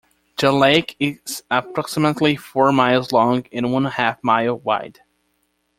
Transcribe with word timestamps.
The 0.35 0.51
lake 0.51 0.95
is 0.99 1.43
approximately 1.51 2.35
four 2.35 2.71
miles 2.71 3.11
long 3.11 3.45
and 3.53 3.71
one-half 3.71 4.17
mile 4.23 4.57
wide. 4.57 5.01